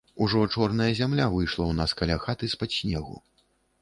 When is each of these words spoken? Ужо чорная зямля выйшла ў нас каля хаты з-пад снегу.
Ужо 0.25 0.39
чорная 0.53 0.87
зямля 0.99 1.27
выйшла 1.35 1.63
ў 1.67 1.73
нас 1.81 1.91
каля 1.99 2.17
хаты 2.25 2.45
з-пад 2.55 2.71
снегу. 2.79 3.15